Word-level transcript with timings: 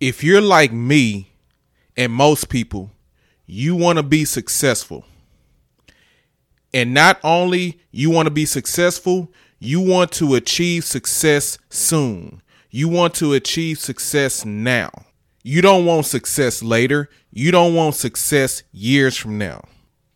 If 0.00 0.22
you're 0.22 0.42
like 0.42 0.72
me 0.72 1.32
and 1.96 2.12
most 2.12 2.48
people, 2.48 2.90
you 3.46 3.74
want 3.74 3.98
to 3.98 4.02
be 4.02 4.24
successful. 4.24 5.04
And 6.74 6.92
not 6.92 7.18
only 7.24 7.80
you 7.90 8.10
want 8.10 8.26
to 8.26 8.30
be 8.30 8.44
successful, 8.44 9.32
you 9.58 9.80
want 9.80 10.12
to 10.12 10.34
achieve 10.34 10.84
success 10.84 11.56
soon. 11.70 12.42
You 12.70 12.88
want 12.88 13.14
to 13.14 13.32
achieve 13.32 13.78
success 13.78 14.44
now. 14.44 14.90
You 15.42 15.62
don't 15.62 15.86
want 15.86 16.04
success 16.04 16.62
later. 16.62 17.08
You 17.30 17.50
don't 17.50 17.74
want 17.74 17.94
success 17.94 18.64
years 18.72 19.16
from 19.16 19.38
now. 19.38 19.62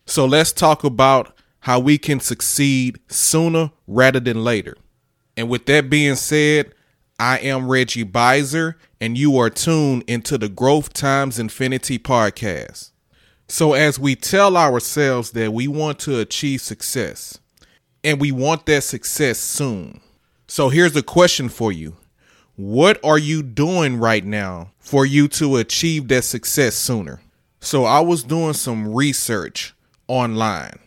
So 0.05 0.27
let's 0.27 0.53
talk 0.53 0.85
about 0.85 1.35
how 1.61 1.79
we 1.79 1.97
can 1.97 2.21
succeed 2.21 2.99
sooner 3.09 3.71
rather 3.87 4.21
than 4.21 4.45
later. 4.45 4.77
And 5.37 5.49
with 5.49 5.65
that 5.67 5.89
being 5.89 6.17
said, 6.17 6.75
I 7.21 7.37
am 7.41 7.69
Reggie 7.69 8.07
Beiser, 8.07 8.77
and 8.99 9.19
you 9.19 9.37
are 9.37 9.51
tuned 9.51 10.05
into 10.07 10.39
the 10.39 10.49
Growth 10.49 10.95
Times 10.95 11.39
Infinity 11.39 11.99
podcast. 11.99 12.93
So, 13.47 13.75
as 13.75 13.99
we 13.99 14.17
tell 14.17 14.57
ourselves 14.57 15.33
that 15.33 15.53
we 15.53 15.69
want 15.69 15.99
to 15.99 16.19
achieve 16.19 16.63
success, 16.63 17.39
and 18.03 18.19
we 18.23 18.33
want 18.33 18.65
that 18.65 18.85
success 18.85 19.39
soon. 19.39 20.01
So, 20.49 20.71
here's 20.71 20.97
a 20.97 21.03
question 21.03 21.51
for 21.51 21.71
you 21.71 21.95
What 22.57 22.99
are 23.05 23.19
you 23.19 23.43
doing 23.43 23.99
right 23.99 24.25
now 24.25 24.71
for 24.79 25.05
you 25.05 25.29
to 25.29 25.57
achieve 25.57 26.09
that 26.09 26.25
success 26.25 26.75
sooner? 26.75 27.21
So, 27.61 27.85
I 27.85 28.01
was 28.01 28.23
doing 28.25 28.55
some 28.55 28.95
research 28.95 29.75
online, 30.09 30.79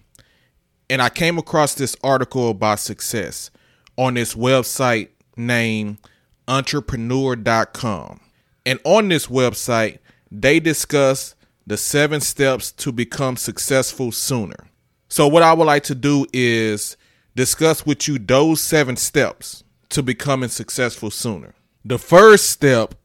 and 0.90 1.00
I 1.00 1.10
came 1.10 1.38
across 1.38 1.76
this 1.76 1.96
article 2.04 2.50
about 2.50 2.80
success 2.80 3.52
on 4.00 4.16
this 4.16 4.34
website 4.34 5.10
named 5.38 6.00
entrepreneur.com. 6.48 8.20
And 8.66 8.80
on 8.84 9.10
this 9.10 9.28
website, 9.28 10.00
they 10.32 10.60
discuss 10.60 11.36
the 11.66 11.78
seven 11.78 12.22
steps 12.22 12.72
to 12.72 12.92
become 12.92 13.38
successful 13.38 14.12
sooner. 14.12 14.68
So, 15.10 15.28
what 15.28 15.44
I 15.44 15.54
would 15.54 15.66
like 15.66 15.84
to 15.84 15.96
do 15.96 16.26
is 16.34 16.98
discuss 17.36 17.86
with 17.86 18.08
you 18.08 18.20
those 18.20 18.62
seven 18.62 18.96
steps 18.96 19.64
to 19.90 20.02
becoming 20.02 20.50
successful 20.50 21.12
sooner. 21.12 21.54
The 21.86 22.00
first 22.00 22.50
step 22.50 22.96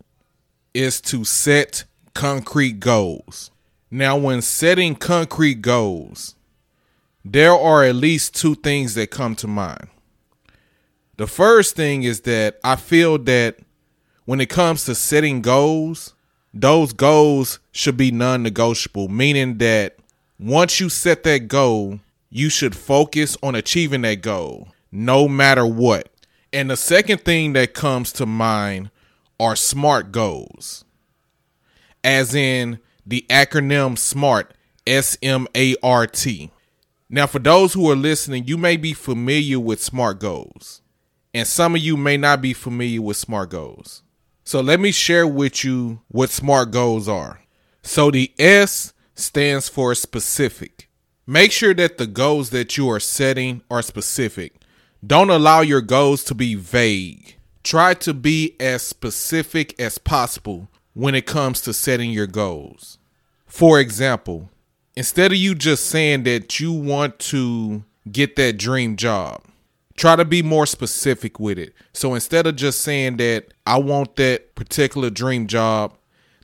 is 0.73 1.01
to 1.03 1.25
set 1.25 1.85
concrete 2.15 2.81
goals. 2.81 3.51
Now, 3.91 4.17
when 4.17 4.43
setting 4.43 4.95
concrete 4.95 5.63
goals, 5.63 6.35
there 7.25 7.53
are 7.53 7.85
at 7.85 7.95
least 7.95 8.35
two 8.35 8.55
things 8.55 8.95
that 8.95 9.11
come 9.11 9.35
to 9.37 9.47
mind. 9.47 9.89
The 11.19 11.27
first 11.27 11.75
thing 11.75 12.05
is 12.05 12.21
that 12.23 12.61
I 12.63 12.77
feel 12.77 13.19
that 13.19 13.57
when 14.25 14.41
it 14.41 14.49
comes 14.49 14.85
to 14.85 14.95
setting 14.95 15.43
goals, 15.43 16.15
those 16.55 16.93
goals 16.93 17.59
should 17.73 17.97
be 17.97 18.13
non 18.13 18.45
negotiable, 18.45 19.09
meaning 19.09 19.59
that 19.59 19.97
once 20.39 20.79
you 20.79 20.89
set 20.89 21.25
that 21.25 21.49
goal, 21.49 21.99
you 22.31 22.49
should 22.49 22.77
focus 22.77 23.37
on 23.43 23.57
achieving 23.57 24.03
that 24.03 24.23
goal 24.23 24.69
no 24.93 25.27
matter 25.27 25.67
what. 25.67 26.09
And 26.53 26.71
the 26.71 26.77
second 26.77 27.23
thing 27.23 27.53
that 27.55 27.75
comes 27.75 28.13
to 28.13 28.25
mind 28.25 28.93
are 29.41 29.57
SMART 29.57 30.13
goals, 30.13 30.85
as 32.05 32.33
in 32.33 32.79
the 33.05 33.27
acronym 33.29 33.99
SMART, 33.99 34.55
S 34.87 35.19
M 35.21 35.49
A 35.57 35.75
R 35.83 36.07
T. 36.07 36.53
Now, 37.11 37.27
for 37.27 37.41
those 37.41 37.73
who 37.73 37.91
are 37.91 37.97
listening, 37.97 38.45
you 38.47 38.57
may 38.57 38.77
be 38.77 38.93
familiar 38.93 39.59
with 39.59 39.83
SMART 39.83 40.21
goals 40.21 40.81
and 41.39 41.47
some 41.47 41.77
of 41.77 41.81
you 41.81 41.97
may 41.97 42.17
not 42.17 42.43
be 42.43 42.53
familiar 42.53 43.01
with 43.01 43.17
SMART 43.17 43.51
goals. 43.51 44.03
So 44.43 44.61
let 44.61 44.81
me 44.81 44.91
share 44.91 45.25
with 45.25 45.63
you 45.63 46.01
what 46.09 46.31
SMART 46.31 46.73
goals 46.73 47.09
are. 47.09 47.43
So 47.81 48.11
the 48.11 48.33
S 48.41 48.93
stands 49.15 49.69
for 49.69 49.95
specific. 49.95 50.89
Make 51.29 51.53
sure 51.53 51.75
that 51.75 51.97
the 51.97 52.09
goals 52.09 52.51
that 52.51 52.77
you 52.77 52.91
are 52.91 52.99
setting 52.99 53.63
are 53.71 53.83
specific. 53.83 54.63
Don't 55.07 55.31
allow 55.31 55.61
your 55.61 55.81
goals 55.81 56.25
to 56.25 56.35
be 56.35 56.57
vague. 56.57 57.37
Try 57.63 57.95
to 57.95 58.13
be 58.13 58.57
as 58.59 58.83
specific 58.83 59.79
as 59.81 59.97
possible 59.97 60.69
when 60.93 61.15
it 61.15 61.25
comes 61.25 61.61
to 61.61 61.73
setting 61.73 62.11
your 62.11 62.27
goals. 62.27 62.99
For 63.47 63.79
example, 63.79 64.51
instead 64.97 65.31
of 65.31 65.39
you 65.39 65.55
just 65.55 65.87
saying 65.87 66.25
that 66.25 66.59
you 66.59 66.73
want 66.73 67.21
to 67.21 67.85
get 68.11 68.35
that 68.35 68.59
dream 68.59 68.97
job, 68.97 69.45
try 69.99 70.17
to 70.17 70.25
be 70.25 70.43
more 70.43 70.67
specific 70.67 71.39
with 71.39 71.59
it. 71.59 71.75
So 71.93 72.15
instead 72.15 72.47
of 72.47 72.57
just 72.57 72.81
saying 72.81 73.19
that 73.19 73.53
I 73.67 73.79
want 73.79 74.17
that 74.17 74.55
particular 74.55 75.11
dream 75.11 75.47
job, 75.47 75.95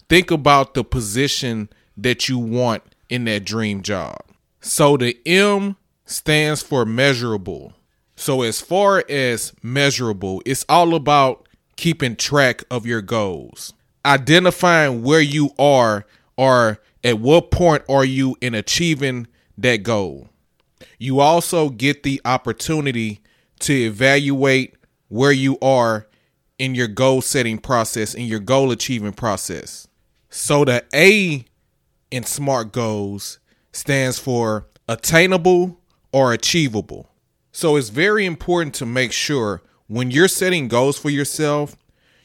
think 0.08 0.30
about 0.30 0.74
the 0.74 0.84
position 0.84 1.68
that 1.96 2.28
you 2.28 2.38
want 2.38 2.82
in 3.08 3.24
that 3.24 3.44
dream 3.44 3.82
job. 3.82 4.18
So 4.60 4.96
the 4.96 5.16
M 5.26 5.76
stands 6.04 6.62
for 6.62 6.84
measurable. 6.84 7.72
So 8.16 8.42
as 8.42 8.60
far 8.60 9.04
as 9.08 9.52
measurable, 9.62 10.42
it's 10.44 10.64
all 10.68 10.94
about 10.94 11.48
keeping 11.76 12.16
track 12.16 12.64
of 12.70 12.86
your 12.86 13.02
goals. 13.02 13.72
Identifying 14.04 15.02
where 15.02 15.20
you 15.20 15.50
are 15.58 16.06
or 16.36 16.80
at 17.02 17.18
what 17.18 17.50
point 17.50 17.82
are 17.88 18.04
you 18.04 18.36
in 18.40 18.54
achieving 18.54 19.26
that 19.58 19.82
goal. 19.82 20.28
You 20.98 21.20
also 21.20 21.68
get 21.68 22.02
the 22.02 22.20
opportunity 22.24 23.20
to 23.60 23.72
evaluate 23.72 24.74
where 25.08 25.32
you 25.32 25.58
are 25.60 26.06
in 26.58 26.74
your 26.74 26.88
goal 26.88 27.20
setting 27.20 27.58
process, 27.58 28.14
in 28.14 28.26
your 28.26 28.40
goal 28.40 28.70
achieving 28.70 29.12
process. 29.12 29.88
So 30.30 30.64
the 30.64 30.84
A 30.94 31.44
in 32.10 32.24
SMART 32.24 32.72
goals 32.72 33.38
stands 33.72 34.18
for 34.18 34.66
attainable 34.88 35.80
or 36.12 36.32
achievable. 36.32 37.08
So 37.52 37.76
it's 37.76 37.88
very 37.88 38.26
important 38.26 38.74
to 38.76 38.86
make 38.86 39.12
sure 39.12 39.62
when 39.86 40.10
you're 40.10 40.28
setting 40.28 40.68
goals 40.68 40.98
for 40.98 41.10
yourself, 41.10 41.76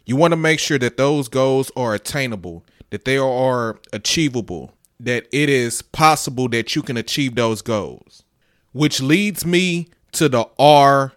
you 0.06 0.16
want 0.16 0.32
to 0.32 0.38
make 0.38 0.60
sure 0.60 0.80
that 0.80 0.98
those 0.98 1.28
goals 1.28 1.72
are 1.76 1.94
attainable, 1.94 2.66
that 2.90 3.06
they 3.06 3.18
are 3.18 3.80
achievable, 3.94 4.74
that 5.00 5.28
it 5.32 5.50
is 5.50 5.82
possible 5.82 6.48
that 6.50 6.76
you 6.76 6.82
can 6.82 6.98
achieve 6.98 7.36
those 7.36 7.62
goals. 7.62 8.24
Which 8.72 9.02
leads 9.02 9.46
me 9.46 9.88
to 10.14 10.30
the 10.30 10.48
R 10.58 11.14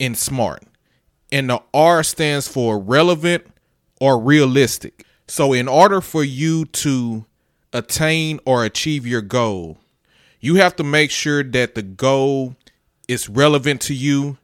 in 0.00 0.16
SMART. 0.16 0.64
And 1.30 1.48
the 1.48 1.62
R 1.72 2.02
stands 2.02 2.48
for 2.48 2.80
relevant 2.80 3.46
or 4.00 4.18
realistic. 4.18 5.04
So, 5.28 5.52
in 5.52 5.68
order 5.68 6.00
for 6.00 6.24
you 6.24 6.64
to 6.64 7.24
attain 7.72 8.40
or 8.44 8.64
achieve 8.64 9.06
your 9.06 9.20
goal, 9.20 9.78
you 10.40 10.56
have 10.56 10.74
to 10.76 10.82
make 10.82 11.12
sure 11.12 11.44
that 11.44 11.76
the 11.76 11.82
goal 11.82 12.56
is 13.06 13.28
relevant 13.28 13.80
to 13.82 13.94
you 13.94 14.38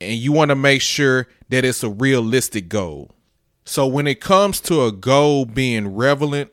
and 0.00 0.12
you 0.12 0.30
want 0.30 0.50
to 0.50 0.54
make 0.54 0.82
sure 0.82 1.26
that 1.48 1.64
it's 1.64 1.82
a 1.82 1.88
realistic 1.88 2.68
goal. 2.68 3.10
So, 3.64 3.88
when 3.88 4.06
it 4.06 4.20
comes 4.20 4.60
to 4.62 4.84
a 4.84 4.92
goal 4.92 5.46
being 5.46 5.88
relevant 5.88 6.52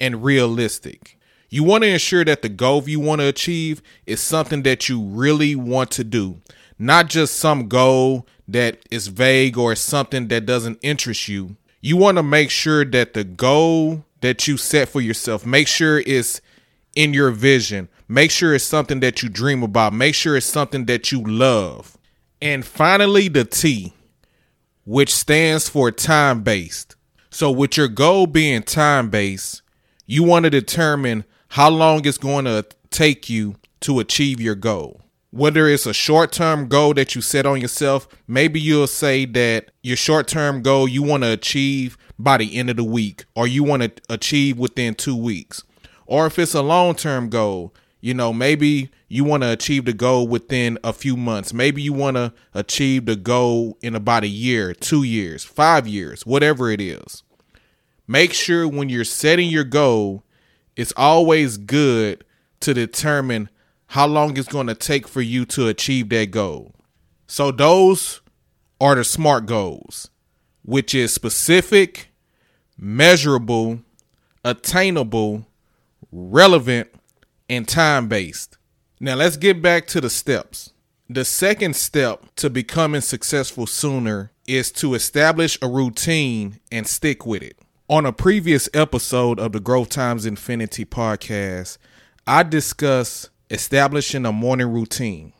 and 0.00 0.24
realistic, 0.24 1.18
you 1.50 1.64
want 1.64 1.84
to 1.84 1.90
ensure 1.90 2.24
that 2.24 2.40
the 2.40 2.48
goal 2.48 2.82
you 2.86 3.00
want 3.00 3.20
to 3.20 3.26
achieve 3.26 3.82
is 4.06 4.22
something 4.22 4.62
that 4.62 4.88
you 4.88 5.02
really 5.02 5.54
want 5.54 5.90
to 5.90 6.04
do 6.04 6.40
not 6.82 7.08
just 7.08 7.36
some 7.36 7.68
goal 7.68 8.26
that 8.48 8.78
is 8.90 9.06
vague 9.06 9.56
or 9.56 9.76
something 9.76 10.26
that 10.28 10.44
doesn't 10.46 10.80
interest 10.82 11.28
you. 11.28 11.56
You 11.80 11.96
want 11.96 12.16
to 12.16 12.24
make 12.24 12.50
sure 12.50 12.84
that 12.84 13.14
the 13.14 13.22
goal 13.22 14.04
that 14.20 14.48
you 14.48 14.56
set 14.56 14.88
for 14.88 15.00
yourself, 15.00 15.46
make 15.46 15.68
sure 15.68 16.00
it's 16.00 16.40
in 16.96 17.14
your 17.14 17.30
vision. 17.30 17.88
Make 18.08 18.32
sure 18.32 18.52
it's 18.52 18.64
something 18.64 18.98
that 19.00 19.22
you 19.22 19.28
dream 19.28 19.62
about. 19.62 19.92
Make 19.92 20.16
sure 20.16 20.36
it's 20.36 20.44
something 20.44 20.86
that 20.86 21.12
you 21.12 21.22
love. 21.22 21.96
And 22.40 22.64
finally, 22.64 23.28
the 23.28 23.44
T, 23.44 23.92
which 24.84 25.14
stands 25.14 25.68
for 25.68 25.92
time 25.92 26.42
based. 26.42 26.96
So, 27.30 27.50
with 27.50 27.76
your 27.76 27.88
goal 27.88 28.26
being 28.26 28.62
time 28.62 29.08
based, 29.08 29.62
you 30.04 30.24
want 30.24 30.44
to 30.44 30.50
determine 30.50 31.24
how 31.48 31.70
long 31.70 32.04
it's 32.04 32.18
going 32.18 32.44
to 32.46 32.66
take 32.90 33.30
you 33.30 33.54
to 33.80 34.00
achieve 34.00 34.40
your 34.40 34.56
goal 34.56 35.02
whether 35.32 35.66
it's 35.66 35.86
a 35.86 35.94
short 35.94 36.30
term 36.30 36.68
goal 36.68 36.94
that 36.94 37.14
you 37.14 37.22
set 37.22 37.46
on 37.46 37.60
yourself, 37.60 38.06
maybe 38.28 38.60
you'll 38.60 38.86
say 38.86 39.24
that 39.24 39.70
your 39.82 39.96
short 39.96 40.28
term 40.28 40.62
goal 40.62 40.86
you 40.86 41.02
want 41.02 41.24
to 41.24 41.32
achieve 41.32 41.96
by 42.18 42.36
the 42.36 42.54
end 42.54 42.70
of 42.70 42.76
the 42.76 42.84
week 42.84 43.24
or 43.34 43.46
you 43.46 43.64
want 43.64 43.82
to 43.82 43.90
achieve 44.10 44.58
within 44.58 44.94
two 44.94 45.16
weeks. 45.16 45.64
Or 46.06 46.26
if 46.26 46.38
it's 46.38 46.54
a 46.54 46.62
long 46.62 46.94
term 46.94 47.30
goal, 47.30 47.74
you 48.02 48.12
know, 48.12 48.32
maybe 48.32 48.90
you 49.08 49.24
want 49.24 49.42
to 49.42 49.50
achieve 49.50 49.86
the 49.86 49.94
goal 49.94 50.28
within 50.28 50.78
a 50.84 50.92
few 50.92 51.16
months. 51.16 51.54
Maybe 51.54 51.80
you 51.80 51.94
want 51.94 52.16
to 52.18 52.34
achieve 52.52 53.06
the 53.06 53.16
goal 53.16 53.78
in 53.80 53.94
about 53.94 54.24
a 54.24 54.28
year, 54.28 54.74
two 54.74 55.02
years, 55.02 55.44
five 55.44 55.88
years, 55.88 56.26
whatever 56.26 56.70
it 56.70 56.80
is. 56.80 57.22
Make 58.06 58.34
sure 58.34 58.68
when 58.68 58.90
you're 58.90 59.04
setting 59.04 59.48
your 59.48 59.64
goal, 59.64 60.24
it's 60.76 60.92
always 60.94 61.56
good 61.56 62.24
to 62.60 62.74
determine 62.74 63.48
how 63.92 64.06
long 64.06 64.34
it's 64.38 64.48
going 64.48 64.66
to 64.66 64.74
take 64.74 65.06
for 65.06 65.20
you 65.20 65.44
to 65.44 65.68
achieve 65.68 66.08
that 66.08 66.30
goal. 66.30 66.74
So 67.26 67.50
those 67.50 68.22
are 68.80 68.94
the 68.94 69.04
SMART 69.04 69.44
goals, 69.44 70.08
which 70.62 70.94
is 70.94 71.12
specific, 71.12 72.08
measurable, 72.78 73.80
attainable, 74.46 75.46
relevant, 76.10 76.88
and 77.50 77.68
time 77.68 78.08
based. 78.08 78.56
Now 78.98 79.16
let's 79.16 79.36
get 79.36 79.60
back 79.60 79.86
to 79.88 80.00
the 80.00 80.08
steps. 80.08 80.72
The 81.10 81.26
second 81.26 81.76
step 81.76 82.24
to 82.36 82.48
becoming 82.48 83.02
successful 83.02 83.66
sooner 83.66 84.32
is 84.46 84.72
to 84.72 84.94
establish 84.94 85.58
a 85.60 85.68
routine 85.68 86.60
and 86.70 86.86
stick 86.86 87.26
with 87.26 87.42
it. 87.42 87.58
On 87.90 88.06
a 88.06 88.12
previous 88.14 88.70
episode 88.72 89.38
of 89.38 89.52
the 89.52 89.60
Growth 89.60 89.90
Times 89.90 90.24
Infinity 90.24 90.86
podcast, 90.86 91.76
I 92.26 92.42
discussed 92.42 93.28
establishing 93.52 94.24
a 94.24 94.32
morning 94.32 94.72
routine. 94.72 95.34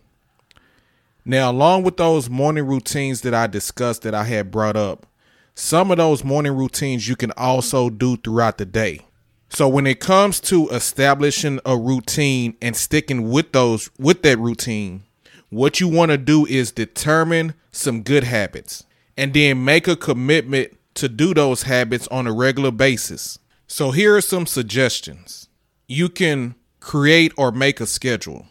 Now, 1.24 1.50
along 1.50 1.84
with 1.84 1.96
those 1.96 2.28
morning 2.28 2.66
routines 2.66 3.22
that 3.22 3.32
I 3.32 3.46
discussed 3.46 4.02
that 4.02 4.14
I 4.14 4.24
had 4.24 4.50
brought 4.50 4.76
up, 4.76 5.06
some 5.54 5.90
of 5.90 5.96
those 5.96 6.22
morning 6.22 6.54
routines 6.54 7.08
you 7.08 7.16
can 7.16 7.32
also 7.36 7.88
do 7.88 8.18
throughout 8.18 8.58
the 8.58 8.66
day. 8.66 9.00
So 9.48 9.66
when 9.68 9.86
it 9.86 9.98
comes 9.98 10.40
to 10.40 10.68
establishing 10.68 11.58
a 11.64 11.76
routine 11.76 12.56
and 12.60 12.76
sticking 12.76 13.30
with 13.30 13.52
those 13.52 13.90
with 13.98 14.22
that 14.22 14.38
routine, 14.38 15.04
what 15.48 15.80
you 15.80 15.88
want 15.88 16.10
to 16.10 16.18
do 16.18 16.46
is 16.46 16.70
determine 16.70 17.54
some 17.70 18.02
good 18.02 18.24
habits 18.24 18.84
and 19.16 19.32
then 19.32 19.64
make 19.64 19.88
a 19.88 19.96
commitment 19.96 20.76
to 20.94 21.08
do 21.08 21.32
those 21.32 21.62
habits 21.62 22.08
on 22.08 22.26
a 22.26 22.32
regular 22.32 22.70
basis. 22.70 23.38
So 23.66 23.90
here 23.90 24.16
are 24.16 24.22
some 24.22 24.46
suggestions. 24.46 25.48
You 25.86 26.08
can 26.08 26.54
create 26.82 27.32
or 27.36 27.52
make 27.52 27.80
a 27.80 27.86
schedule. 27.86 28.46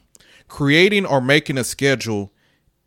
Creating 0.48 1.06
or 1.06 1.22
making 1.22 1.58
a 1.58 1.64
schedule 1.64 2.32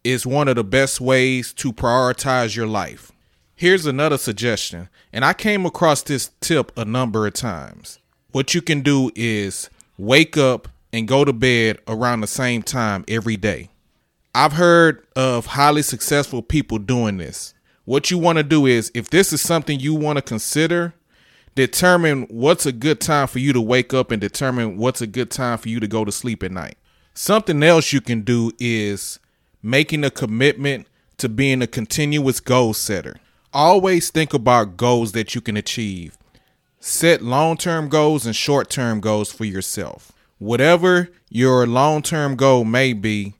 is 0.02 0.26
one 0.26 0.48
of 0.48 0.56
the 0.56 0.64
best 0.64 1.00
ways 1.00 1.52
to 1.52 1.72
prioritize 1.72 2.56
your 2.56 2.66
life. 2.66 3.12
Here's 3.54 3.86
another 3.86 4.18
suggestion, 4.18 4.88
and 5.12 5.24
I 5.24 5.32
came 5.32 5.64
across 5.64 6.02
this 6.02 6.30
tip 6.40 6.72
a 6.76 6.84
number 6.84 7.26
of 7.26 7.34
times. 7.34 7.98
What 8.32 8.54
you 8.54 8.62
can 8.62 8.80
do 8.80 9.12
is 9.14 9.70
wake 9.96 10.36
up 10.36 10.66
and 10.92 11.06
go 11.06 11.24
to 11.24 11.32
bed 11.32 11.78
around 11.86 12.22
the 12.22 12.26
same 12.26 12.62
time 12.62 13.04
every 13.06 13.36
day. 13.36 13.68
I've 14.34 14.54
heard 14.54 15.06
of 15.14 15.46
highly 15.46 15.82
successful 15.82 16.42
people 16.42 16.78
doing 16.78 17.18
this. 17.18 17.54
What 17.84 18.10
you 18.10 18.18
want 18.18 18.38
to 18.38 18.42
do 18.42 18.66
is, 18.66 18.90
if 18.94 19.10
this 19.10 19.32
is 19.32 19.40
something 19.40 19.78
you 19.78 19.94
want 19.94 20.16
to 20.16 20.22
consider, 20.22 20.94
determine 21.54 22.22
what's 22.24 22.66
a 22.66 22.72
good 22.72 23.00
time 23.00 23.26
for 23.26 23.38
you 23.38 23.52
to 23.52 23.60
wake 23.60 23.94
up 23.94 24.10
and 24.10 24.20
determine 24.20 24.76
what's 24.76 25.00
a 25.00 25.06
good 25.06 25.30
time 25.30 25.58
for 25.58 25.68
you 25.68 25.80
to 25.80 25.86
go 25.86 26.04
to 26.04 26.12
sleep 26.12 26.42
at 26.42 26.50
night. 26.50 26.76
Something 27.14 27.62
else 27.62 27.92
you 27.92 28.00
can 28.00 28.22
do 28.22 28.52
is 28.58 29.20
making 29.62 30.04
a 30.04 30.10
commitment 30.10 30.86
to 31.18 31.28
being 31.28 31.62
a 31.62 31.66
continuous 31.66 32.40
goal 32.40 32.74
setter. 32.74 33.16
Always 33.52 34.10
think 34.10 34.34
about 34.34 34.76
goals 34.76 35.12
that 35.12 35.34
you 35.34 35.40
can 35.40 35.56
achieve. 35.56 36.18
Set 36.80 37.22
long 37.22 37.56
term 37.56 37.88
goals 37.88 38.26
and 38.26 38.34
short 38.34 38.68
term 38.68 39.00
goals 39.00 39.32
for 39.32 39.44
yourself. 39.44 40.12
Whatever 40.38 41.08
your 41.30 41.66
long 41.66 42.02
term 42.02 42.34
goal 42.34 42.64
may 42.64 42.92
be, 42.92 43.34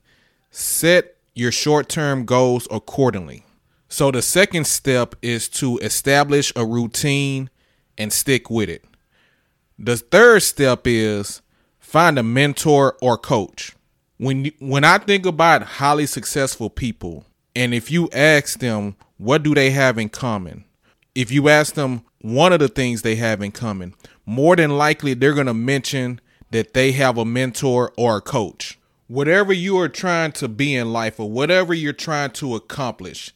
set 0.51 1.17
your 1.35 1.51
short 1.51 1.89
term 1.89 2.25
goals 2.25 2.67
accordingly. 2.71 3.43
So, 3.89 4.09
the 4.09 4.21
second 4.21 4.65
step 4.65 5.15
is 5.21 5.47
to 5.49 5.77
establish 5.79 6.51
a 6.55 6.65
routine 6.65 7.49
and 7.97 8.11
stick 8.11 8.49
with 8.49 8.69
it. 8.69 8.83
The 9.77 9.97
third 9.97 10.43
step 10.43 10.81
is 10.85 11.41
find 11.79 12.17
a 12.17 12.23
mentor 12.23 12.97
or 13.01 13.17
coach. 13.17 13.73
When 14.17 14.51
when 14.59 14.83
I 14.83 14.97
think 14.97 15.25
about 15.25 15.63
highly 15.63 16.05
successful 16.05 16.69
people, 16.69 17.25
and 17.55 17.73
if 17.73 17.91
you 17.91 18.09
ask 18.13 18.59
them 18.59 18.95
what 19.17 19.43
do 19.43 19.55
they 19.55 19.71
have 19.71 19.97
in 19.97 20.09
common? 20.09 20.65
If 21.13 21.31
you 21.31 21.47
ask 21.47 21.75
them 21.75 22.03
one 22.19 22.51
of 22.51 22.59
the 22.59 22.67
things 22.67 23.01
they 23.01 23.15
have 23.15 23.41
in 23.41 23.51
common, 23.51 23.93
more 24.25 24.55
than 24.55 24.77
likely 24.77 25.13
they're 25.13 25.33
going 25.33 25.45
to 25.47 25.53
mention 25.53 26.19
that 26.51 26.73
they 26.73 26.91
have 26.93 27.17
a 27.17 27.25
mentor 27.25 27.93
or 27.97 28.17
a 28.17 28.21
coach. 28.21 28.77
Whatever 29.07 29.53
you 29.53 29.77
are 29.79 29.89
trying 29.89 30.31
to 30.33 30.47
be 30.47 30.75
in 30.75 30.91
life 30.91 31.19
or 31.19 31.29
whatever 31.29 31.73
you're 31.73 31.93
trying 31.93 32.31
to 32.31 32.55
accomplish, 32.55 33.33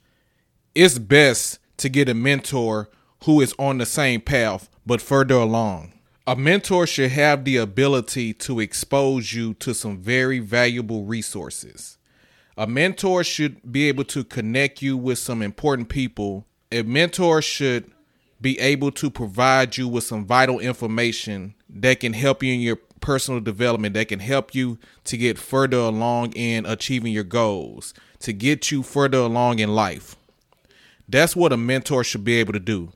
it's 0.74 0.98
best 0.98 1.60
to 1.78 1.90
get 1.90 2.10
a 2.10 2.14
mentor 2.14 2.90
who 3.26 3.42
is 3.42 3.54
on 3.60 3.78
the 3.78 3.86
same 3.86 4.22
path 4.22 4.70
but 4.86 5.02
further 5.02 5.36
along. 5.36 5.94
A 6.26 6.36
mentor 6.36 6.86
should 6.86 7.12
have 7.12 7.44
the 7.44 7.58
ability 7.58 8.34
to 8.34 8.60
expose 8.60 9.34
you 9.34 9.56
to 9.56 9.74
some 9.74 9.98
very 9.98 10.40
valuable 10.40 11.04
resources. 11.04 11.98
A 12.56 12.68
mentor 12.68 13.24
should 13.24 13.72
be 13.72 13.88
able 13.88 14.04
to 14.06 14.24
connect 14.24 14.82
you 14.82 14.98
with 14.98 15.18
some 15.18 15.42
important 15.42 15.90
people. 15.90 16.46
A 16.72 16.84
mentor 16.84 17.42
should 17.42 17.90
be 18.42 18.60
able 18.60 18.92
to 18.92 19.10
provide 19.10 19.78
you 19.78 19.88
with 19.88 20.04
some 20.04 20.26
vital 20.26 20.60
information 20.60 21.56
that 21.70 22.00
can 22.00 22.14
help 22.14 22.44
you 22.44 22.54
in 22.54 22.60
your 22.60 22.78
personal 23.02 23.40
development, 23.40 23.94
that 23.96 24.10
can 24.10 24.20
help 24.20 24.54
you 24.54 24.78
to 25.06 25.18
get 25.18 25.38
further 25.38 25.78
along 25.78 26.34
in 26.34 26.66
achieving 26.66 27.14
your 27.14 27.24
goals, 27.24 27.94
to 28.20 28.34
get 28.34 28.72
you 28.72 28.84
further 28.84 29.20
along 29.20 29.60
in 29.60 29.74
life. 29.74 30.16
That's 31.08 31.36
what 31.36 31.54
a 31.54 31.58
mentor 31.58 32.04
should 32.04 32.24
be 32.24 32.36
able 32.36 32.54
to 32.54 32.60
do. 32.60 32.92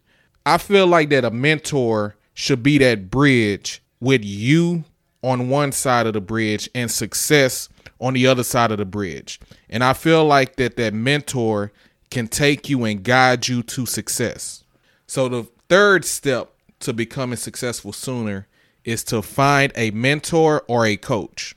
I 0.45 0.57
feel 0.57 0.87
like 0.87 1.09
that 1.09 1.25
a 1.25 1.31
mentor 1.31 2.15
should 2.33 2.63
be 2.63 2.77
that 2.79 3.09
bridge 3.09 3.81
with 3.99 4.23
you 4.23 4.83
on 5.23 5.49
one 5.49 5.71
side 5.71 6.05
of 6.05 6.13
the 6.13 6.21
bridge 6.21 6.69
and 6.75 6.91
success 6.91 7.69
on 7.99 8.13
the 8.13 8.27
other 8.27 8.43
side 8.43 8.71
of 8.71 8.77
the 8.77 8.85
bridge. 8.85 9.39
And 9.69 9.83
I 9.83 9.93
feel 9.93 10.25
like 10.25 10.57
that 10.57 10.75
that 10.75 10.93
mentor 10.93 11.71
can 12.11 12.27
take 12.27 12.69
you 12.69 12.83
and 12.83 13.03
guide 13.03 13.47
you 13.47 13.63
to 13.63 13.85
success. 13.85 14.63
So 15.07 15.29
the 15.29 15.47
third 15.69 16.05
step 16.05 16.51
to 16.81 16.93
becoming 16.93 17.37
successful 17.37 17.93
sooner 17.93 18.47
is 18.83 19.03
to 19.05 19.21
find 19.21 19.71
a 19.75 19.91
mentor 19.91 20.63
or 20.67 20.85
a 20.85 20.97
coach. 20.97 21.55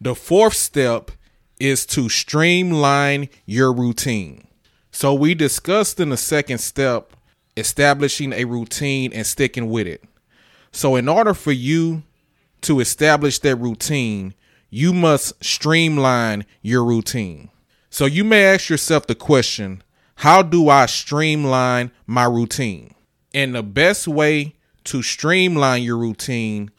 The 0.00 0.14
fourth 0.14 0.54
step 0.54 1.12
is 1.60 1.86
to 1.86 2.08
streamline 2.08 3.28
your 3.46 3.72
routine. 3.72 4.48
So 4.90 5.14
we 5.14 5.34
discussed 5.34 6.00
in 6.00 6.10
the 6.10 6.16
second 6.16 6.58
step 6.58 7.15
establishing 7.56 8.32
a 8.32 8.44
routine 8.44 9.12
and 9.12 9.26
sticking 9.26 9.70
with 9.70 9.86
it. 9.86 10.04
So 10.72 10.96
in 10.96 11.08
order 11.08 11.34
for 11.34 11.52
you 11.52 12.02
to 12.62 12.80
establish 12.80 13.38
that 13.40 13.56
routine, 13.56 14.34
you 14.70 14.92
must 14.92 15.42
streamline 15.44 16.44
your 16.62 16.84
routine. 16.84 17.50
So 17.90 18.04
you 18.04 18.24
may 18.24 18.44
ask 18.44 18.68
yourself 18.68 19.06
the 19.06 19.14
question 19.14 19.82
how 20.16 20.42
do 20.42 20.68
I 20.68 20.86
streamline 20.86 21.90
my 22.06 22.24
routine? 22.24 22.94
And 23.34 23.54
the 23.54 23.62
best 23.62 24.08
way 24.08 24.54
to 24.84 25.02
streamline 25.02 25.82
your 25.82 25.98
routine 25.98 26.70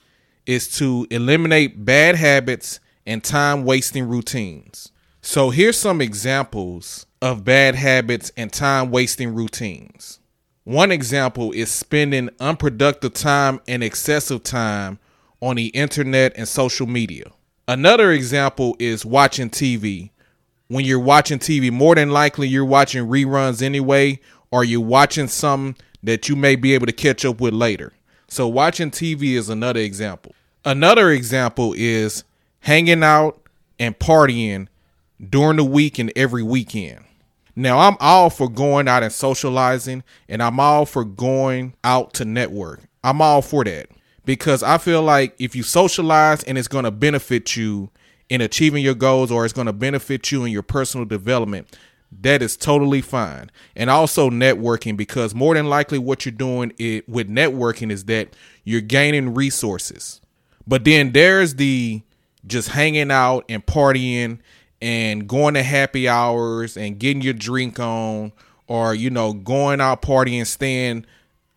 is 0.46 0.76
to 0.78 1.06
eliminate 1.12 1.86
bad 1.86 2.16
habits 2.16 2.80
and 3.06 3.24
time 3.24 3.64
wasting 3.64 4.08
routines. 4.08 4.92
So 5.22 5.50
here's 5.50 5.78
some 5.78 6.02
examples 6.02 7.06
of 7.22 7.44
bad 7.44 7.76
habits 7.76 8.32
and 8.38 8.52
time 8.52 8.92
wasting 8.92 9.36
routines. 9.36 10.20
One 10.68 10.92
example 10.92 11.54
is 11.54 11.72
spending 11.72 12.30
unproductive 12.42 13.14
time 13.14 13.62
and 13.70 13.82
excessive 13.82 14.44
time 14.44 15.00
on 15.40 15.56
the 15.56 15.68
internet 15.68 16.34
and 16.36 16.46
social 16.46 16.86
media. 16.86 17.32
Another 17.70 18.12
example 18.12 18.76
is 18.78 19.06
watching 19.06 19.50
TV. 19.50 20.10
When 20.68 20.84
you're 20.84 21.00
watching 21.00 21.40
TV, 21.40 21.72
more 21.72 21.96
than 21.96 22.10
likely 22.10 22.50
you're 22.50 22.66
watching 22.66 23.08
reruns 23.08 23.62
anyway, 23.62 24.20
or 24.52 24.66
you're 24.66 24.82
watching 24.82 25.30
something 25.30 25.82
that 26.04 26.28
you 26.28 26.36
may 26.36 26.58
be 26.58 26.74
able 26.74 26.88
to 26.88 26.92
catch 26.92 27.24
up 27.24 27.40
with 27.40 27.54
later. 27.54 27.94
So, 28.28 28.50
watching 28.50 28.92
TV 28.92 29.36
is 29.36 29.48
another 29.48 29.80
example. 29.80 30.36
Another 30.66 31.12
example 31.12 31.74
is 31.78 32.26
hanging 32.60 33.04
out 33.04 33.42
and 33.80 33.98
partying 33.98 34.68
during 35.30 35.56
the 35.56 35.64
week 35.64 35.98
and 35.98 36.12
every 36.18 36.44
weekend. 36.44 37.07
Now, 37.60 37.80
I'm 37.80 37.98
all 38.00 38.30
for 38.30 38.48
going 38.48 38.88
out 38.88 39.02
and 39.02 39.12
socializing, 39.12 40.04
and 40.30 40.44
I'm 40.44 40.60
all 40.60 40.86
for 40.86 41.04
going 41.04 41.74
out 41.84 42.14
to 42.14 42.24
network. 42.24 42.82
I'm 43.04 43.20
all 43.20 43.42
for 43.42 43.64
that 43.64 43.90
because 44.26 44.62
I 44.62 44.78
feel 44.78 45.02
like 45.02 45.34
if 45.40 45.56
you 45.56 45.64
socialize 45.64 46.44
and 46.44 46.56
it's 46.56 46.68
going 46.68 46.84
to 46.84 46.92
benefit 46.92 47.56
you 47.56 47.90
in 48.30 48.42
achieving 48.42 48.84
your 48.84 48.94
goals 48.94 49.32
or 49.32 49.44
it's 49.44 49.56
going 49.56 49.66
to 49.66 49.74
benefit 49.74 50.32
you 50.32 50.46
in 50.46 50.52
your 50.52 50.62
personal 50.62 51.04
development, 51.04 51.76
that 52.22 52.44
is 52.44 52.56
totally 52.56 53.02
fine. 53.02 53.50
And 53.76 53.90
also 53.90 54.30
networking 54.30 54.96
because 54.96 55.34
more 55.34 55.56
than 55.56 55.66
likely 55.66 55.98
what 55.98 56.28
you're 56.28 56.34
doing 56.34 56.74
it, 56.78 57.10
with 57.10 57.28
networking 57.28 57.92
is 57.92 58.06
that 58.06 58.36
you're 58.66 58.82
gaining 58.82 59.34
resources. 59.34 60.22
But 60.68 60.84
then 60.84 61.12
there's 61.12 61.56
the 61.56 62.04
just 62.46 62.70
hanging 62.70 63.10
out 63.10 63.46
and 63.50 63.66
partying 63.66 64.42
and 64.82 65.28
going 65.28 65.54
to 65.56 65.64
happy 65.64 66.08
hours 66.08 66.78
and 66.78 67.00
getting 67.00 67.22
your 67.22 67.34
drink 67.34 67.80
on 67.80 68.32
or 68.68 68.94
you 68.94 69.10
know 69.10 69.34
going 69.34 69.82
out 69.82 70.02
partying 70.02 70.46
staying 70.46 71.06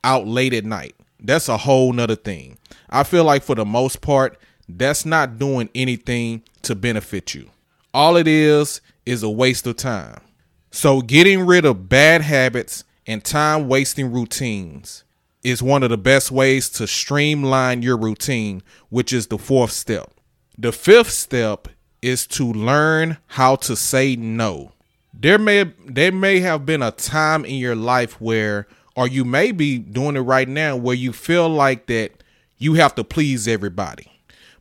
out 0.03 0.27
late 0.27 0.55
at 0.55 0.65
night 0.65 0.95
that's 1.23 1.49
a 1.49 1.59
whole 1.59 1.93
nother 1.93 2.17
thing. 2.17 2.59
I 2.89 3.03
feel 3.05 3.25
like 3.25 3.43
for 3.43 3.55
the 3.55 3.65
most 3.65 4.01
part, 4.01 4.39
that's 4.69 5.05
not 5.05 5.39
doing 5.39 5.69
anything 5.75 6.43
to 6.63 6.75
benefit 6.75 7.35
you. 7.35 7.51
All 7.93 8.17
it 8.17 8.29
is 8.29 8.81
is 9.05 9.23
a 9.23 9.31
waste 9.31 9.67
of 9.67 9.77
time. 9.77 10.21
So, 10.71 11.01
getting 11.01 11.45
rid 11.47 11.65
of 11.65 11.89
bad 11.89 12.23
habits 12.23 12.85
and 13.07 13.25
time 13.25 13.69
wasting 13.69 14.13
routines 14.13 15.03
is 15.43 15.63
one 15.63 15.83
of 15.83 15.91
the 15.91 15.99
best 15.99 16.31
ways 16.31 16.69
to 16.69 16.87
streamline 16.87 17.83
your 17.83 17.97
routine, 17.97 18.63
which 18.89 19.13
is 19.13 19.27
the 19.27 19.39
fourth 19.39 19.73
step. 19.73 20.13
The 20.57 20.71
fifth 20.71 21.11
step 21.11 21.67
is 22.03 22.27
to 22.27 22.53
learn 22.53 23.19
how 23.29 23.57
to 23.57 23.77
say 23.77 24.17
no. 24.17 24.73
There 25.13 25.39
may 25.39 25.73
there 25.87 26.13
may 26.13 26.41
have 26.41 26.65
been 26.65 26.83
a 26.83 26.91
time 26.91 27.45
in 27.45 27.57
your 27.57 27.77
life 27.77 28.21
where 28.21 28.67
or 28.97 29.09
you 29.09 29.25
may 29.25 29.53
be 29.53 29.79
doing 29.79 30.17
it 30.17 30.21
right 30.21 30.49
now 30.49 30.77
where 30.77 30.95
you 30.95 31.13
feel 31.13 31.49
like 31.49 31.87
that 31.87 32.23
you 32.59 32.75
have 32.75 32.95
to 32.95 33.05
please 33.05 33.49
everybody. 33.49 34.11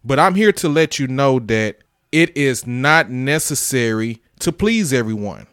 But 0.03 0.19
I'm 0.19 0.36
here 0.36 0.51
to 0.53 0.69
let 0.69 1.00
you 1.00 1.08
know 1.08 1.39
that 1.39 1.77
it 2.12 2.36
is 2.36 2.65
not 2.65 3.10
necessary 3.10 4.22
to 4.39 4.51
please 4.51 4.93
everyone. 4.93 5.48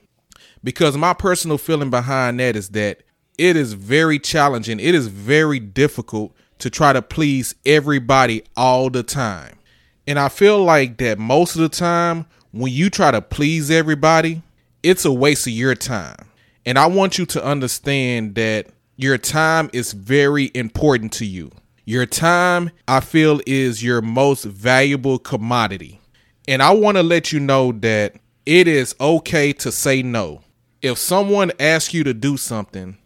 Because 0.62 0.96
my 0.96 1.12
personal 1.12 1.58
feeling 1.58 1.90
behind 1.90 2.40
that 2.40 2.56
is 2.56 2.70
that 2.70 3.02
it 3.38 3.56
is 3.56 3.74
very 3.74 4.18
challenging. 4.18 4.80
It 4.80 4.94
is 4.94 5.08
very 5.08 5.60
difficult 5.60 6.34
to 6.58 6.70
try 6.70 6.92
to 6.92 7.02
please 7.02 7.54
everybody 7.64 8.42
all 8.56 8.88
the 8.88 9.02
time. 9.02 9.58
And 10.06 10.18
I 10.18 10.28
feel 10.28 10.62
like 10.62 10.98
that 10.98 11.18
most 11.18 11.56
of 11.56 11.62
the 11.62 11.68
time, 11.68 12.26
when 12.52 12.72
you 12.72 12.90
try 12.90 13.10
to 13.10 13.20
please 13.20 13.70
everybody, 13.70 14.42
it's 14.82 15.04
a 15.04 15.12
waste 15.12 15.46
of 15.46 15.52
your 15.52 15.74
time. 15.74 16.16
And 16.64 16.78
I 16.78 16.86
want 16.86 17.18
you 17.18 17.26
to 17.26 17.44
understand 17.44 18.34
that 18.36 18.68
your 18.96 19.18
time 19.18 19.68
is 19.72 19.92
very 19.92 20.50
important 20.54 21.12
to 21.14 21.26
you. 21.26 21.50
Your 21.84 22.06
time, 22.06 22.70
I 22.88 23.00
feel, 23.00 23.40
is 23.46 23.82
your 23.82 24.00
most 24.00 24.44
valuable 24.44 25.18
commodity. 25.18 26.00
And 26.48 26.62
I 26.62 26.72
want 26.72 26.96
to 26.96 27.02
let 27.02 27.32
you 27.32 27.40
know 27.40 27.72
that 27.72 28.14
it 28.44 28.68
is 28.68 28.94
okay 29.00 29.52
to 29.54 29.72
say 29.72 30.02
no. 30.02 30.42
If 30.82 30.98
someone 30.98 31.52
asks 31.58 31.92
you 31.92 32.04
to 32.04 32.14
do 32.14 32.36
something 32.36 32.96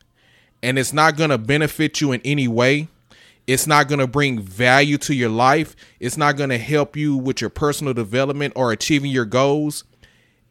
and 0.63 0.79
it's 0.79 0.93
not 0.93 1.17
going 1.17 1.31
to 1.31 1.39
benefit 1.39 2.01
you 2.01 2.13
in 2.13 2.21
any 2.25 2.47
way, 2.47 2.89
it's 3.51 3.67
not 3.67 3.89
going 3.89 3.99
to 3.99 4.07
bring 4.07 4.39
value 4.39 4.97
to 4.99 5.13
your 5.13 5.29
life, 5.29 5.75
it's 5.99 6.17
not 6.17 6.37
going 6.37 6.51
to 6.51 6.59
help 6.59 6.97
you 6.97 7.17
with 7.17 7.41
your 7.41 7.51
personal 7.51 7.93
development 7.93 8.53
or 8.55 8.71
achieving 8.71 9.11
your 9.11 9.25
goals, 9.25 9.83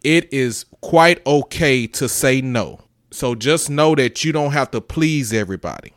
it 0.03 0.31
is 0.33 0.65
quite 0.81 1.25
okay 1.25 1.87
to 1.87 2.09
say 2.09 2.41
no. 2.41 2.81
So 3.11 3.35
just 3.35 3.69
know 3.69 3.95
that 3.95 4.25
you 4.25 4.33
don't 4.33 4.51
have 4.51 4.71
to 4.71 4.81
please 4.81 5.31
everybody. 5.31 5.93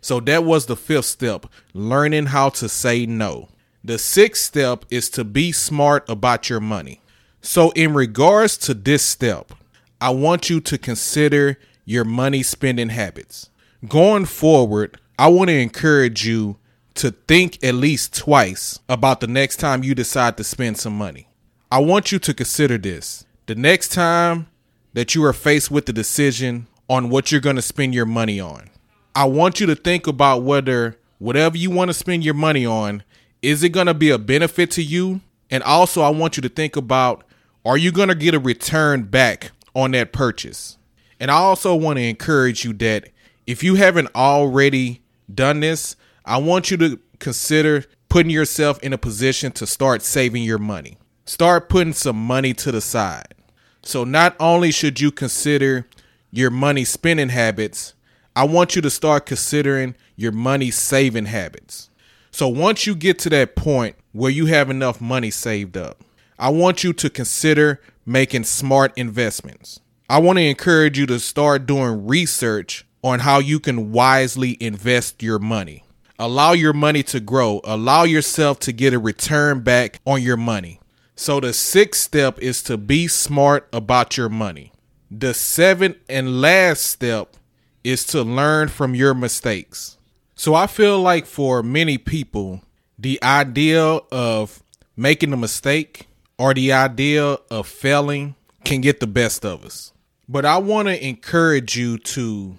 So 0.00 0.18
that 0.20 0.44
was 0.44 0.64
the 0.64 0.76
fifth 0.76 1.04
step 1.04 1.44
learning 1.74 2.26
how 2.26 2.48
to 2.50 2.70
say 2.70 3.04
no. 3.04 3.50
The 3.84 3.98
sixth 3.98 4.42
step 4.42 4.86
is 4.90 5.10
to 5.10 5.24
be 5.24 5.52
smart 5.52 6.08
about 6.08 6.48
your 6.48 6.60
money. 6.60 7.02
So, 7.42 7.70
in 7.72 7.94
regards 7.94 8.56
to 8.58 8.74
this 8.74 9.04
step, 9.04 9.52
I 10.00 10.10
want 10.10 10.50
you 10.50 10.60
to 10.62 10.78
consider 10.78 11.58
your 11.84 12.04
money 12.04 12.42
spending 12.42 12.88
habits. 12.88 13.50
Going 13.86 14.24
forward, 14.24 14.98
I 15.18 15.28
want 15.28 15.48
to 15.48 15.58
encourage 15.58 16.26
you 16.26 16.58
to 16.96 17.10
think 17.10 17.64
at 17.64 17.74
least 17.74 18.14
twice 18.14 18.78
about 18.86 19.20
the 19.20 19.26
next 19.26 19.56
time 19.56 19.82
you 19.82 19.94
decide 19.94 20.36
to 20.36 20.44
spend 20.44 20.76
some 20.76 20.96
money. 20.96 21.26
I 21.70 21.78
want 21.78 22.12
you 22.12 22.18
to 22.18 22.34
consider 22.34 22.76
this. 22.76 23.24
The 23.46 23.54
next 23.54 23.92
time 23.92 24.48
that 24.92 25.14
you 25.14 25.24
are 25.24 25.32
faced 25.32 25.70
with 25.70 25.86
the 25.86 25.92
decision 25.94 26.66
on 26.90 27.08
what 27.08 27.32
you're 27.32 27.40
going 27.40 27.56
to 27.56 27.62
spend 27.62 27.94
your 27.94 28.04
money 28.04 28.40
on, 28.40 28.68
I 29.14 29.24
want 29.24 29.58
you 29.58 29.66
to 29.68 29.74
think 29.74 30.06
about 30.06 30.42
whether 30.42 30.98
whatever 31.18 31.56
you 31.56 31.70
want 31.70 31.88
to 31.88 31.94
spend 31.94 32.22
your 32.22 32.34
money 32.34 32.66
on, 32.66 33.02
is 33.40 33.62
it 33.62 33.70
going 33.70 33.86
to 33.86 33.94
be 33.94 34.10
a 34.10 34.18
benefit 34.18 34.70
to 34.72 34.82
you? 34.82 35.22
And 35.50 35.62
also, 35.62 36.02
I 36.02 36.10
want 36.10 36.36
you 36.36 36.42
to 36.42 36.48
think 36.50 36.76
about 36.76 37.24
are 37.64 37.78
you 37.78 37.90
going 37.90 38.08
to 38.08 38.14
get 38.14 38.34
a 38.34 38.38
return 38.38 39.04
back 39.04 39.52
on 39.74 39.92
that 39.92 40.12
purchase? 40.12 40.76
And 41.18 41.30
I 41.30 41.36
also 41.36 41.74
want 41.74 41.96
to 41.96 42.02
encourage 42.02 42.66
you 42.66 42.74
that 42.74 43.08
if 43.46 43.64
you 43.64 43.76
haven't 43.76 44.08
already 44.14 45.00
done 45.32 45.60
this, 45.60 45.96
I 46.24 46.38
want 46.38 46.70
you 46.70 46.76
to 46.78 47.00
consider 47.18 47.84
putting 48.08 48.30
yourself 48.30 48.78
in 48.82 48.92
a 48.92 48.98
position 48.98 49.52
to 49.52 49.66
start 49.66 50.02
saving 50.02 50.42
your 50.42 50.58
money. 50.58 50.98
Start 51.24 51.68
putting 51.68 51.92
some 51.92 52.16
money 52.16 52.54
to 52.54 52.72
the 52.72 52.80
side. 52.80 53.34
So, 53.82 54.04
not 54.04 54.36
only 54.40 54.72
should 54.72 55.00
you 55.00 55.10
consider 55.10 55.86
your 56.30 56.50
money 56.50 56.84
spending 56.84 57.28
habits, 57.28 57.94
I 58.34 58.44
want 58.44 58.76
you 58.76 58.82
to 58.82 58.90
start 58.90 59.26
considering 59.26 59.94
your 60.16 60.32
money 60.32 60.70
saving 60.70 61.26
habits. 61.26 61.90
So, 62.30 62.48
once 62.48 62.86
you 62.86 62.94
get 62.94 63.18
to 63.20 63.30
that 63.30 63.56
point 63.56 63.96
where 64.12 64.30
you 64.30 64.46
have 64.46 64.70
enough 64.70 65.00
money 65.00 65.30
saved 65.30 65.76
up, 65.76 66.02
I 66.38 66.50
want 66.50 66.84
you 66.84 66.92
to 66.94 67.10
consider 67.10 67.80
making 68.04 68.44
smart 68.44 68.92
investments. 68.96 69.80
I 70.08 70.18
want 70.18 70.38
to 70.38 70.44
encourage 70.44 70.98
you 70.98 71.06
to 71.06 71.18
start 71.18 71.66
doing 71.66 72.06
research 72.06 72.85
on 73.02 73.20
how 73.20 73.38
you 73.38 73.60
can 73.60 73.92
wisely 73.92 74.56
invest 74.60 75.22
your 75.22 75.38
money. 75.38 75.84
Allow 76.18 76.52
your 76.52 76.72
money 76.72 77.02
to 77.04 77.20
grow. 77.20 77.60
Allow 77.64 78.04
yourself 78.04 78.58
to 78.60 78.72
get 78.72 78.94
a 78.94 78.98
return 78.98 79.60
back 79.60 80.00
on 80.06 80.22
your 80.22 80.36
money. 80.36 80.80
So, 81.14 81.40
the 81.40 81.52
sixth 81.52 82.02
step 82.02 82.38
is 82.40 82.62
to 82.64 82.76
be 82.76 83.08
smart 83.08 83.68
about 83.72 84.16
your 84.16 84.28
money. 84.28 84.72
The 85.10 85.34
seventh 85.34 85.96
and 86.08 86.40
last 86.40 86.82
step 86.82 87.36
is 87.84 88.04
to 88.08 88.22
learn 88.22 88.68
from 88.68 88.94
your 88.94 89.14
mistakes. 89.14 89.98
So, 90.34 90.54
I 90.54 90.66
feel 90.66 91.00
like 91.00 91.26
for 91.26 91.62
many 91.62 91.98
people, 91.98 92.62
the 92.98 93.22
idea 93.22 93.82
of 93.82 94.62
making 94.96 95.32
a 95.32 95.36
mistake 95.36 96.06
or 96.38 96.54
the 96.54 96.72
idea 96.72 97.38
of 97.50 97.66
failing 97.66 98.34
can 98.64 98.80
get 98.80 99.00
the 99.00 99.06
best 99.06 99.44
of 99.44 99.64
us. 99.64 99.92
But 100.28 100.44
I 100.44 100.58
want 100.58 100.88
to 100.88 101.06
encourage 101.06 101.76
you 101.76 101.98
to 101.98 102.58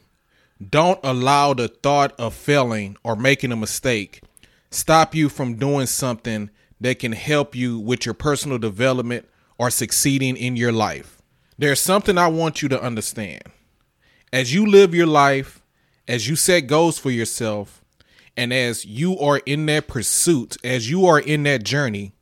don't 0.66 1.00
allow 1.04 1.54
the 1.54 1.68
thought 1.68 2.14
of 2.20 2.34
failing 2.34 2.98
or 3.04 3.16
making 3.16 3.52
a 3.52 3.56
mistake 3.56 4.22
stop 4.70 5.16
you 5.16 5.30
from 5.30 5.56
doing 5.56 5.86
something 5.86 6.50
that 6.80 7.00
can 7.00 7.12
help 7.12 7.56
you 7.56 7.80
with 7.80 8.06
your 8.06 8.14
personal 8.14 8.58
development 8.58 9.28
or 9.58 9.70
succeeding 9.70 10.38
in 10.38 10.56
your 10.56 10.72
life. 10.72 11.22
There's 11.58 11.80
something 11.80 12.18
I 12.18 12.28
want 12.28 12.62
you 12.62 12.70
to 12.70 12.82
understand. 12.82 13.42
As 14.32 14.54
you 14.54 14.66
live 14.66 14.94
your 14.94 15.08
life, 15.08 15.64
as 16.08 16.28
you 16.28 16.36
set 16.36 16.68
goals 16.68 17.00
for 17.00 17.10
yourself, 17.10 17.84
and 18.36 18.54
as 18.54 18.86
you 18.86 19.18
are 19.18 19.42
in 19.46 19.66
that 19.66 19.88
pursuit, 19.88 20.58
as 20.64 20.90
you 20.90 21.08
are 21.08 21.20
in 21.20 21.44
that 21.44 21.64
journey, 21.64 22.14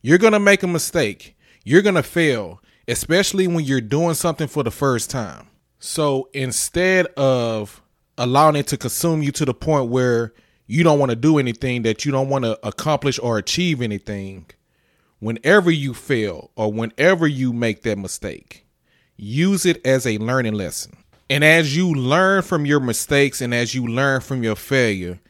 you're 0.00 0.18
going 0.18 0.32
to 0.32 0.38
make 0.38 0.62
a 0.62 0.68
mistake. 0.68 1.36
You're 1.64 1.82
going 1.82 1.96
to 1.96 2.02
fail, 2.04 2.60
especially 2.86 3.48
when 3.48 3.64
you're 3.64 3.80
doing 3.80 4.14
something 4.14 4.46
for 4.46 4.62
the 4.62 4.70
first 4.70 5.10
time. 5.10 5.48
So 5.86 6.28
instead 6.32 7.06
of 7.16 7.80
allowing 8.18 8.56
it 8.56 8.66
to 8.66 8.76
consume 8.76 9.22
you 9.22 9.30
to 9.30 9.44
the 9.44 9.54
point 9.54 9.88
where 9.88 10.34
you 10.66 10.82
don't 10.82 10.98
want 10.98 11.10
to 11.10 11.16
do 11.16 11.38
anything, 11.38 11.82
that 11.82 12.04
you 12.04 12.10
don't 12.10 12.28
want 12.28 12.44
to 12.44 12.58
accomplish 12.66 13.20
or 13.20 13.38
achieve 13.38 13.80
anything, 13.80 14.46
whenever 15.20 15.70
you 15.70 15.94
fail 15.94 16.50
or 16.56 16.72
whenever 16.72 17.28
you 17.28 17.52
make 17.52 17.82
that 17.82 17.98
mistake, 17.98 18.66
use 19.16 19.64
it 19.64 19.80
as 19.86 20.08
a 20.08 20.18
learning 20.18 20.54
lesson. 20.54 20.96
And 21.30 21.44
as 21.44 21.76
you 21.76 21.94
learn 21.94 22.42
from 22.42 22.66
your 22.66 22.80
mistakes 22.80 23.40
and 23.40 23.54
as 23.54 23.72
you 23.72 23.86
learn 23.86 24.22
from 24.22 24.42
your 24.42 24.56
failure, 24.56 25.20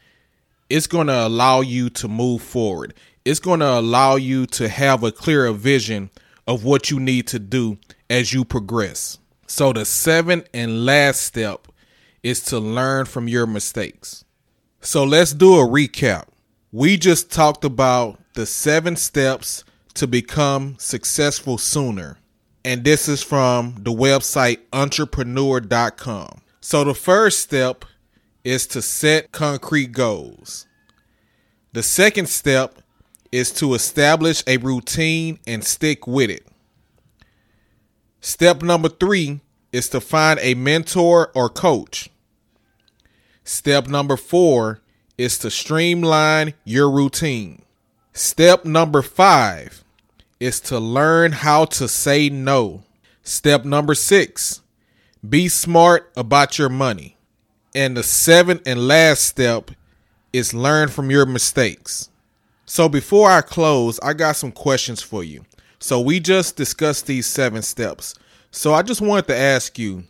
it's 0.71 0.87
going 0.87 1.07
to 1.07 1.27
allow 1.27 1.61
you 1.61 1.91
to 1.91 2.07
move 2.07 2.41
forward. 2.41 2.95
It's 3.25 3.39
going 3.39 3.59
to 3.59 3.77
allow 3.77 4.15
you 4.15 4.47
to 4.47 4.67
have 4.67 5.03
a 5.03 5.11
clearer 5.11 5.51
vision 5.51 6.09
of 6.47 6.63
what 6.63 6.89
you 6.89 6.99
need 6.99 7.27
to 7.27 7.37
do 7.37 7.77
as 8.09 8.33
you 8.33 8.43
progress. 8.43 9.19
So, 9.47 9.71
the 9.71 9.85
seventh 9.85 10.49
and 10.53 10.85
last 10.85 11.21
step 11.21 11.69
is 12.21 12.43
to 12.45 12.59
learn 12.59 13.05
from 13.05 13.29
your 13.29 13.47
mistakes. 13.47 14.25
So, 14.81 15.05
let's 15.05 15.33
do 15.33 15.55
a 15.55 15.65
recap. 15.65 16.25
We 16.73 16.97
just 16.97 17.31
talked 17.31 17.63
about 17.63 18.19
the 18.33 18.45
seven 18.45 18.97
steps 18.97 19.63
to 19.93 20.05
become 20.05 20.75
successful 20.77 21.57
sooner. 21.57 22.17
And 22.65 22.83
this 22.83 23.07
is 23.07 23.23
from 23.23 23.75
the 23.79 23.91
website 23.91 24.59
entrepreneur.com. 24.73 26.41
So, 26.59 26.83
the 26.83 26.93
first 26.93 27.39
step 27.39 27.85
is 28.43 28.67
to 28.67 28.81
set 28.81 29.31
concrete 29.31 29.93
goals. 29.93 30.67
The 31.71 31.83
second 31.83 32.27
step 32.27 32.81
is 33.31 33.51
to 33.53 33.73
establish 33.75 34.43
a 34.45 34.57
routine 34.57 35.39
and 35.47 35.63
stick 35.63 36.05
with 36.05 36.29
it. 36.29 36.45
Step 38.27 38.61
number 38.61 38.89
three 38.89 39.39
is 39.71 39.87
to 39.87 40.01
find 40.01 40.37
a 40.41 40.53
mentor 40.53 41.31
or 41.33 41.47
coach. 41.47 42.09
Step 43.45 43.87
number 43.87 44.17
four 44.17 44.81
is 45.17 45.37
to 45.37 45.49
streamline 45.49 46.53
your 46.65 46.91
routine. 46.91 47.61
Step 48.11 48.65
number 48.65 49.01
five 49.01 49.81
is 50.41 50.59
to 50.59 50.77
learn 50.77 51.31
how 51.31 51.63
to 51.63 51.87
say 51.87 52.27
no. 52.27 52.83
Step 53.23 53.63
number 53.63 53.95
six, 53.95 54.61
be 55.27 55.47
smart 55.47 56.11
about 56.17 56.59
your 56.59 56.67
money. 56.67 57.15
And 57.73 57.95
the 57.95 58.03
seventh 58.03 58.63
and 58.65 58.89
last 58.89 59.21
step 59.21 59.71
is 60.33 60.53
learn 60.53 60.89
from 60.89 61.09
your 61.09 61.25
mistakes. 61.25 62.09
So 62.65 62.89
before 62.89 63.31
I 63.31 63.39
close, 63.39 64.01
I 64.01 64.11
got 64.11 64.35
some 64.35 64.51
questions 64.51 65.01
for 65.01 65.23
you. 65.23 65.45
So 65.79 65.99
we 65.99 66.19
just 66.19 66.55
discussed 66.55 67.07
these 67.07 67.27
seven 67.27 67.61
steps. 67.61 68.15
So 68.51 68.73
I 68.73 68.81
just 68.81 69.01
wanted 69.01 69.27
to 69.27 69.35
ask 69.35 69.77
you, 69.77 70.03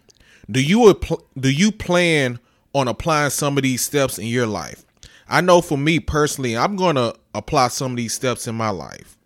do 0.50 0.64
you 0.64 1.00
do 1.38 1.52
you 1.52 1.72
plan 1.72 2.40
on 2.78 2.88
applying 2.88 3.32
some 3.32 3.58
of 3.58 3.64
these 3.64 3.84
steps 3.84 4.20
in 4.20 4.28
your 4.28 4.46
life. 4.46 4.86
I 5.28 5.42
know 5.42 5.62
for 5.62 5.78
me 5.78 6.00
personally, 6.00 6.56
I'm 6.56 6.76
going 6.76 6.96
to 6.96 7.16
apply 7.34 7.70
some 7.70 7.92
of 7.92 7.98
these 7.98 8.14
steps 8.14 8.48
in 8.48 8.56
my 8.56 8.70
life. 8.70 9.18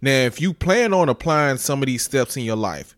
Now, 0.00 0.10
if 0.10 0.40
you 0.40 0.54
plan 0.54 0.94
on 0.94 1.08
applying 1.08 1.58
some 1.58 1.82
of 1.82 1.86
these 1.86 2.02
steps 2.02 2.36
in 2.36 2.44
your 2.44 2.56
life, 2.56 2.96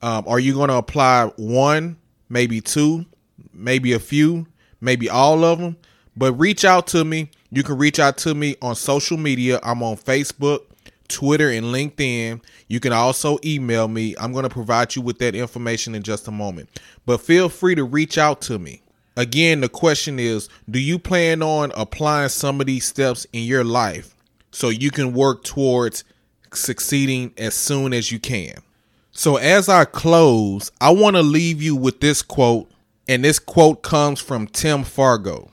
um, 0.00 0.24
are 0.26 0.40
you 0.40 0.54
going 0.54 0.68
to 0.68 0.76
apply 0.76 1.30
one, 1.36 1.98
maybe 2.30 2.60
two, 2.60 3.04
maybe 3.52 3.92
a 3.92 3.98
few, 3.98 4.46
maybe 4.80 5.10
all 5.10 5.44
of 5.44 5.58
them? 5.58 5.76
But 6.16 6.32
reach 6.34 6.64
out 6.64 6.86
to 6.88 7.04
me. 7.04 7.30
You 7.50 7.62
can 7.62 7.76
reach 7.76 7.98
out 7.98 8.16
to 8.18 8.34
me 8.34 8.56
on 8.62 8.76
social 8.76 9.18
media. 9.18 9.60
I'm 9.62 9.82
on 9.82 9.96
Facebook, 9.96 10.60
Twitter, 11.08 11.50
and 11.50 11.66
LinkedIn. 11.66 12.42
You 12.68 12.80
can 12.80 12.92
also 12.92 13.38
email 13.44 13.88
me. 13.88 14.14
I'm 14.18 14.32
going 14.32 14.44
to 14.44 14.48
provide 14.48 14.94
you 14.94 15.02
with 15.02 15.18
that 15.18 15.34
information 15.34 15.94
in 15.94 16.02
just 16.02 16.28
a 16.28 16.30
moment. 16.30 16.68
But 17.06 17.20
feel 17.20 17.48
free 17.48 17.74
to 17.74 17.84
reach 17.84 18.18
out 18.18 18.40
to 18.42 18.58
me. 18.58 18.82
Again, 19.16 19.60
the 19.60 19.68
question 19.68 20.18
is 20.18 20.48
Do 20.70 20.78
you 20.78 20.98
plan 20.98 21.42
on 21.42 21.72
applying 21.74 22.28
some 22.28 22.60
of 22.60 22.66
these 22.66 22.86
steps 22.86 23.26
in 23.32 23.42
your 23.42 23.64
life 23.64 24.14
so 24.52 24.68
you 24.68 24.90
can 24.90 25.12
work 25.12 25.42
towards 25.42 26.04
succeeding 26.52 27.32
as 27.36 27.54
soon 27.54 27.92
as 27.92 28.12
you 28.12 28.20
can? 28.20 28.62
So, 29.10 29.36
as 29.36 29.68
I 29.68 29.84
close, 29.84 30.70
I 30.80 30.90
want 30.90 31.16
to 31.16 31.22
leave 31.22 31.60
you 31.60 31.74
with 31.74 32.00
this 32.00 32.22
quote, 32.22 32.70
and 33.08 33.24
this 33.24 33.40
quote 33.40 33.82
comes 33.82 34.20
from 34.20 34.46
Tim 34.46 34.84
Fargo. 34.84 35.50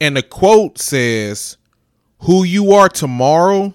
And 0.00 0.16
the 0.16 0.22
quote 0.22 0.78
says, 0.78 1.56
Who 2.20 2.44
you 2.44 2.72
are 2.72 2.88
tomorrow 2.88 3.74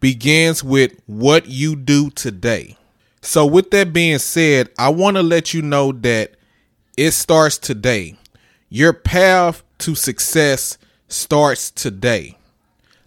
begins 0.00 0.64
with 0.64 0.92
what 1.06 1.46
you 1.46 1.76
do 1.76 2.10
today. 2.10 2.76
So, 3.22 3.46
with 3.46 3.70
that 3.70 3.92
being 3.92 4.18
said, 4.18 4.70
I 4.78 4.88
want 4.88 5.16
to 5.16 5.22
let 5.22 5.52
you 5.52 5.62
know 5.62 5.92
that 5.92 6.32
it 6.96 7.12
starts 7.12 7.58
today. 7.58 8.16
Your 8.70 8.92
path 8.92 9.62
to 9.78 9.94
success 9.94 10.78
starts 11.08 11.70
today. 11.70 12.38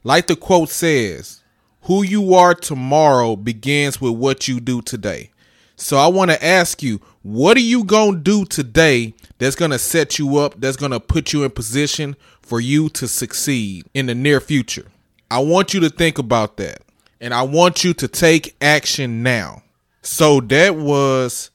Like 0.04 0.28
the 0.28 0.36
quote 0.36 0.70
says, 0.70 1.42
who 1.84 2.04
you 2.04 2.34
are 2.34 2.54
tomorrow 2.54 3.36
begins 3.36 4.00
with 4.00 4.14
what 4.14 4.48
you 4.48 4.60
do 4.60 4.82
today. 4.82 5.32
So 5.76 5.98
I 5.98 6.08
want 6.08 6.32
to 6.32 6.46
ask 6.46 6.84
you, 6.84 7.02
what 7.24 7.58
are 7.58 7.62
you 7.62 7.84
going 7.84 8.14
to 8.16 8.20
do 8.20 8.46
today 8.46 9.14
that's 9.38 9.56
going 9.56 9.72
to 9.72 9.80
set 9.80 10.20
you 10.20 10.38
up, 10.38 10.60
that's 10.60 10.78
going 10.78 10.92
to 10.92 11.00
put 11.00 11.34
you 11.34 11.44
in 11.44 11.52
position 11.52 12.16
for 12.42 12.62
you 12.62 12.90
to 12.90 13.08
succeed 13.08 13.86
in 13.94 14.06
the 14.06 14.16
near 14.16 14.40
future? 14.40 14.86
I 15.32 15.40
want 15.40 15.74
you 15.74 15.80
to 15.82 15.90
think 15.90 16.20
about 16.20 16.58
that. 16.58 16.83
And 17.24 17.34
I 17.34 17.44
want 17.44 17.86
you 17.86 17.94
to 17.94 18.10
take 18.10 18.54
action 18.60 19.24
now. 19.24 19.64
So 20.02 20.42
that 20.42 20.76
was 20.76 21.52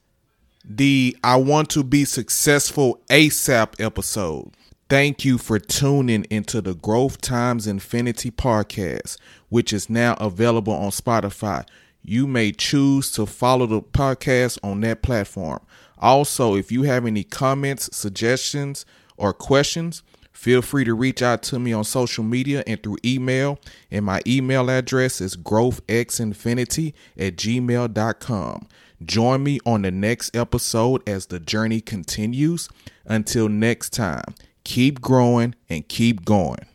the 0.65 1.15
I 1.23 1.37
Want 1.37 1.69
to 1.71 1.85
Be 1.85 2.07
Successful 2.07 3.03
ASAP 3.11 3.79
episode. 3.79 4.51
Thank 4.89 5.27
you 5.27 5.37
for 5.37 5.59
tuning 5.59 6.25
into 6.31 6.63
the 6.63 6.75
Growth 6.75 7.21
Times 7.21 7.67
Infinity 7.67 8.31
podcast, 8.31 9.19
which 9.51 9.75
is 9.75 9.91
now 9.91 10.15
available 10.15 10.73
on 10.73 10.89
Spotify. 10.89 11.67
You 12.03 12.27
may 12.27 12.51
choose 12.51 13.13
to 13.13 13.27
follow 13.27 13.67
the 13.67 13.83
podcast 13.83 14.59
on 14.63 14.81
that 14.81 15.03
platform. 15.03 15.61
Also, 15.99 16.57
if 16.57 16.73
you 16.73 16.85
have 16.85 17.05
any 17.05 17.25
comments, 17.25 17.95
suggestions, 17.95 18.87
or 19.19 19.35
questions, 19.35 20.03
feel 20.39 20.63
free 20.63 20.85
to 20.85 20.95
reach 20.95 21.21
out 21.21 21.43
to 21.43 21.59
me 21.59 21.73
on 21.73 21.83
social 21.83 22.23
media 22.23 22.63
and 22.65 22.81
through 22.81 22.97
email. 23.05 23.59
And 23.91 24.05
my 24.05 24.23
email 24.25 24.71
address 24.71 25.21
is 25.21 25.37
growthxinfinity 25.37 26.95
at 27.17 27.35
gmail.com. 27.35 28.69
Join 29.05 29.43
me 29.43 29.59
on 29.67 29.83
the 29.83 29.91
next 29.91 30.37
episode 30.37 31.07
as 31.09 31.27
the 31.27 31.41
journey 31.41 31.81
continues. 31.81 32.69
Until 33.05 33.49
next 33.49 33.93
time, 33.93 34.37
keep 34.63 35.01
growing 35.01 35.57
and 35.69 35.89
keep 35.89 36.25
going. 36.25 36.68